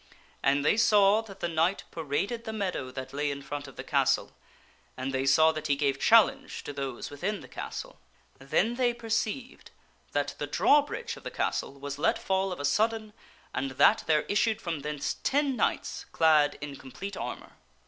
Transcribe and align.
And 0.41 0.65
they 0.65 0.77
saw 0.77 1.21
that 1.21 1.41
the 1.41 1.47
knight 1.47 1.83
paraded 1.91 2.43
the 2.43 2.53
meadow 2.53 2.89
that 2.89 3.13
lay 3.13 3.29
m 3.29 3.43
front 3.43 3.67
of 3.67 3.75
the 3.75 3.83
castle, 3.83 4.31
and 4.97 5.11
they 5.13 5.27
saw 5.27 5.51
that 5.51 5.67
he 5.67 5.75
gave 5.75 5.99
challenge 5.99 6.63
to 6.63 6.73
those 6.73 7.11
within 7.11 7.41
the 7.41 7.47
castle. 7.47 7.99
Then 8.39 8.77
they 8.77 8.95
perceived 8.95 9.69
that 10.13 10.33
the 10.39 10.47
drawbridge 10.47 11.17
of 11.17 11.23
the 11.23 11.29
castle 11.29 11.73
was 11.79 11.97
THE 11.97 12.01
STORY 12.01 12.13
OF 12.13 12.17
SIR 12.17 12.23
PELLIAS 12.23 12.25
let 12.25 12.27
fall 12.27 12.51
of 12.51 12.59
a 12.59 12.65
sudden 12.65 13.13
and 13.53 13.71
that 13.77 14.03
there 14.07 14.23
issued 14.23 14.59
from 14.59 14.79
thence 14.79 15.17
ten 15.21 15.55
knights 15.55 16.05
clad 16.11 16.57
in 16.61 16.77
complete 16.77 17.15
armor. 17.15 17.57